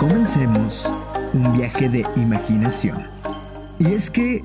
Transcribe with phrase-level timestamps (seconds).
[0.00, 0.90] Comencemos
[1.34, 3.02] un viaje de imaginación.
[3.78, 4.42] Y es que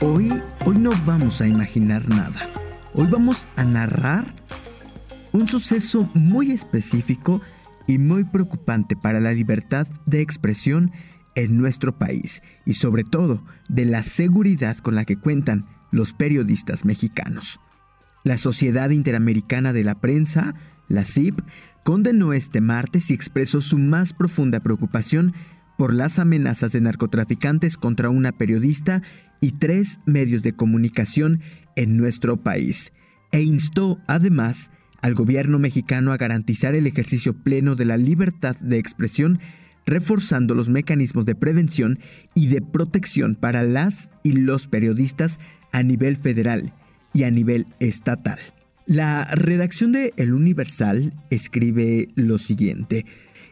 [0.00, 0.32] hoy,
[0.64, 2.48] hoy no vamos a imaginar nada.
[2.94, 4.24] Hoy vamos a narrar
[5.32, 7.42] un suceso muy específico
[7.86, 10.92] y muy preocupante para la libertad de expresión
[11.34, 16.86] en nuestro país y sobre todo de la seguridad con la que cuentan los periodistas
[16.86, 17.60] mexicanos.
[18.24, 20.54] La Sociedad Interamericana de la Prensa,
[20.88, 21.40] la CIP,
[21.84, 25.34] condenó este martes y expresó su más profunda preocupación
[25.78, 29.02] por las amenazas de narcotraficantes contra una periodista
[29.40, 31.40] y tres medios de comunicación
[31.76, 32.92] en nuestro país,
[33.32, 34.70] e instó además
[35.02, 39.38] al gobierno mexicano a garantizar el ejercicio pleno de la libertad de expresión,
[39.84, 42.00] reforzando los mecanismos de prevención
[42.34, 45.38] y de protección para las y los periodistas
[45.72, 46.72] a nivel federal
[47.12, 48.38] y a nivel estatal.
[48.86, 53.04] La redacción de El Universal escribe lo siguiente,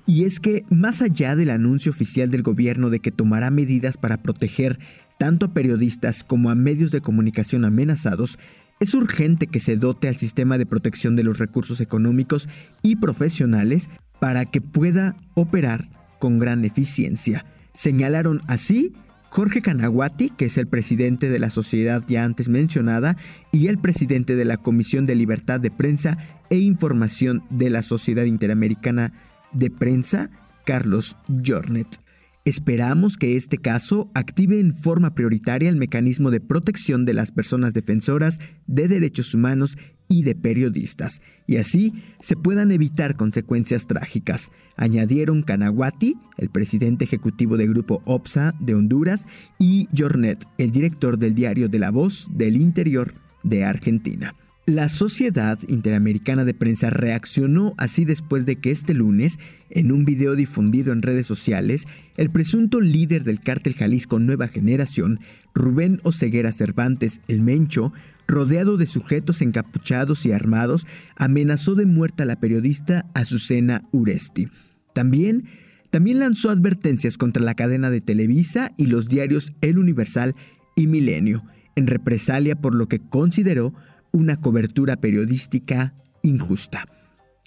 [0.06, 4.22] y es que más allá del anuncio oficial del gobierno de que tomará medidas para
[4.22, 4.78] proteger
[5.18, 8.38] tanto a periodistas como a medios de comunicación amenazados,
[8.78, 12.48] es urgente que se dote al sistema de protección de los recursos económicos
[12.82, 13.90] y profesionales
[14.20, 15.88] para que pueda operar
[16.20, 17.44] con gran eficiencia.
[17.72, 18.92] Señalaron así
[19.34, 23.16] Jorge Canaguati, que es el presidente de la sociedad ya antes mencionada,
[23.50, 26.18] y el presidente de la Comisión de Libertad de Prensa
[26.50, 29.12] e Información de la Sociedad Interamericana
[29.50, 30.30] de Prensa,
[30.64, 32.00] Carlos Jornet.
[32.44, 37.72] Esperamos que este caso active en forma prioritaria el mecanismo de protección de las personas
[37.72, 39.77] defensoras de derechos humanos
[40.15, 47.57] y de periodistas, y así se puedan evitar consecuencias trágicas, añadieron Canaguati, el presidente ejecutivo
[47.57, 49.27] del grupo OPSA de Honduras,
[49.59, 54.36] y Jornet, el director del diario de La Voz del Interior de Argentina.
[54.67, 59.39] La Sociedad Interamericana de Prensa reaccionó así después de que este lunes,
[59.69, 61.86] en un video difundido en redes sociales,
[62.17, 65.20] el presunto líder del cártel Jalisco Nueva Generación,
[65.55, 67.92] Rubén Oseguera Cervantes el Mencho,
[68.27, 74.48] rodeado de sujetos encapuchados y armados, amenazó de muerte a la periodista Azucena Uresti.
[74.95, 75.45] También,
[75.91, 80.35] también lanzó advertencias contra la cadena de Televisa y los diarios El Universal
[80.74, 81.45] y Milenio,
[81.77, 83.74] en represalia por lo que consideró
[84.14, 85.92] una cobertura periodística
[86.23, 86.86] injusta.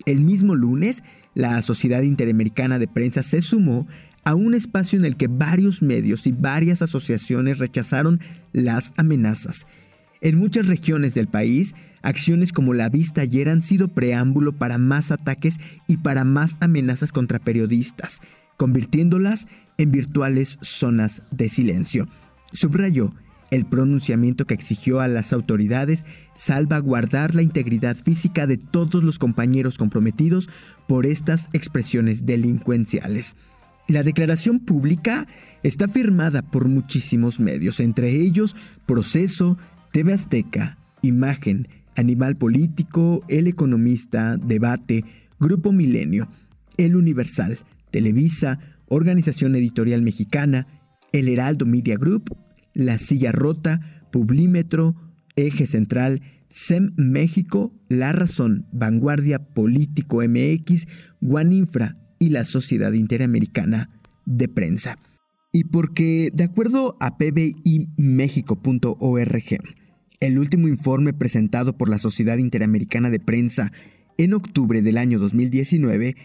[0.06, 1.02] El mismo lunes,
[1.34, 3.88] la Sociedad Interamericana de Prensa se sumó
[4.26, 8.20] a un espacio en el que varios medios y varias asociaciones rechazaron
[8.52, 9.66] las amenazas.
[10.20, 15.12] En muchas regiones del país, acciones como la vista ayer han sido preámbulo para más
[15.12, 18.20] ataques y para más amenazas contra periodistas,
[18.58, 22.10] convirtiéndolas en virtuales zonas de silencio.
[22.52, 23.14] Subrayó
[23.52, 29.78] el pronunciamiento que exigió a las autoridades salvaguardar la integridad física de todos los compañeros
[29.78, 30.50] comprometidos
[30.88, 33.36] por estas expresiones delincuenciales.
[33.88, 35.28] La declaración pública
[35.64, 39.58] está firmada por muchísimos medios, entre ellos Proceso,
[39.94, 45.06] TV Azteca, Imagen, Animal Político, El Economista, Debate,
[45.40, 46.30] Grupo Milenio,
[46.78, 47.60] El Universal,
[47.92, 48.60] Televisa,
[48.90, 50.68] Organización Editorial Mexicana,
[51.14, 52.36] El Heraldo Media Group
[52.78, 54.96] la Silla Rota, Publímetro,
[55.36, 60.88] Eje Central, SEM México, La Razón, Vanguardia Político MX,
[61.20, 63.90] Guaninfra y la Sociedad Interamericana
[64.26, 65.00] de Prensa.
[65.52, 69.44] Y porque, de acuerdo a pbimexico.org,
[70.20, 73.72] el último informe presentado por la Sociedad Interamericana de Prensa
[74.20, 76.16] en octubre del año 2019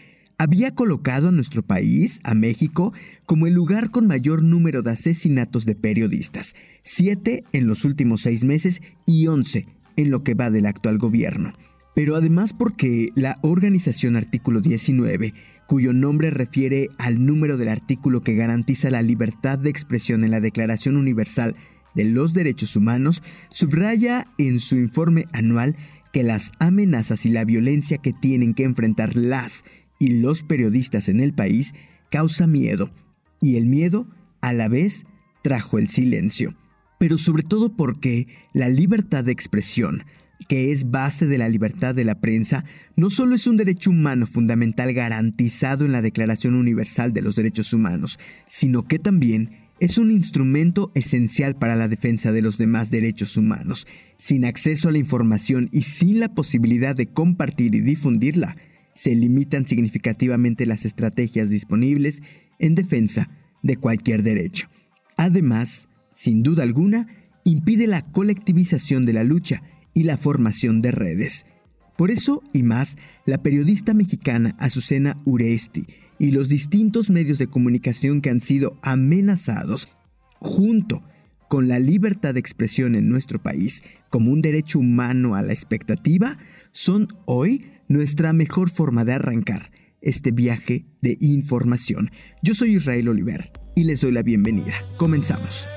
[0.43, 2.91] había colocado a nuestro país, a México,
[3.25, 8.43] como el lugar con mayor número de asesinatos de periodistas, siete en los últimos seis
[8.43, 11.53] meses y once en lo que va del actual gobierno.
[11.95, 15.33] Pero además porque la organización Artículo 19,
[15.65, 20.41] cuyo nombre refiere al número del artículo que garantiza la libertad de expresión en la
[20.41, 21.55] Declaración Universal
[21.95, 25.77] de los Derechos Humanos, subraya en su informe anual
[26.11, 29.63] que las amenazas y la violencia que tienen que enfrentar las
[30.03, 31.73] y los periodistas en el país
[32.11, 32.91] causa miedo,
[33.39, 34.05] y el miedo
[34.41, 35.05] a la vez
[35.43, 36.57] trajo el silencio.
[36.99, 40.03] Pero sobre todo porque la libertad de expresión,
[40.49, 42.65] que es base de la libertad de la prensa,
[42.97, 47.71] no solo es un derecho humano fundamental garantizado en la Declaración Universal de los Derechos
[47.71, 53.37] Humanos, sino que también es un instrumento esencial para la defensa de los demás derechos
[53.37, 53.87] humanos.
[54.17, 58.57] Sin acceso a la información y sin la posibilidad de compartir y difundirla,
[58.93, 62.21] se limitan significativamente las estrategias disponibles
[62.59, 63.29] en defensa
[63.61, 64.67] de cualquier derecho.
[65.17, 67.07] Además, sin duda alguna,
[67.43, 69.63] impide la colectivización de la lucha
[69.93, 71.45] y la formación de redes.
[71.97, 75.85] Por eso y más, la periodista mexicana Azucena Uresti
[76.17, 79.89] y los distintos medios de comunicación que han sido amenazados,
[80.39, 81.03] junto
[81.49, 86.37] con la libertad de expresión en nuestro país como un derecho humano a la expectativa,
[86.71, 89.71] son hoy nuestra mejor forma de arrancar
[90.01, 92.11] este viaje de información.
[92.41, 94.73] Yo soy Israel Oliver y les doy la bienvenida.
[94.97, 95.67] Comenzamos.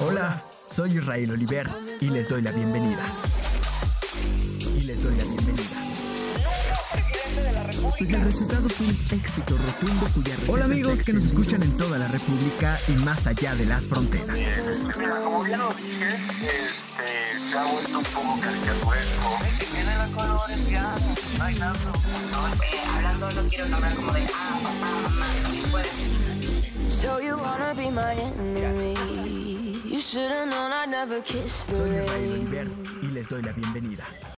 [0.00, 1.66] Hola, soy Israel Oliver
[2.00, 3.06] y les doy la bienvenida.
[4.76, 5.71] Y les doy la bienvenida.
[8.02, 11.98] Pues el resultado fue un éxito rotundo cuya Hola amigos que nos escuchan en toda
[11.98, 14.40] la República y más allá de las fronteras.
[14.98, 19.38] Mira, como bien lo dije, este, se ha vuelto un poco caricaturesco.
[19.56, 20.94] Que tiene los colores ya,
[21.38, 21.78] no hay nada.
[21.78, 25.26] Eh, hablando no quiero hablar como de ah, papá, mamá.
[26.88, 28.94] So you wanna be my enemy?
[29.84, 32.08] You should've known I never kissed the Soy rain.
[32.10, 32.68] Oliver
[33.00, 34.04] y les doy la bienvenida.